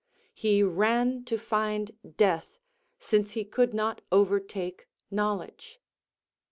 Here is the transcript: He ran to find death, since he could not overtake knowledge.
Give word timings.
He 0.33 0.63
ran 0.63 1.25
to 1.25 1.37
find 1.37 1.95
death, 2.17 2.57
since 2.97 3.33
he 3.33 3.45
could 3.45 3.71
not 3.71 4.01
overtake 4.11 4.87
knowledge. 5.11 5.79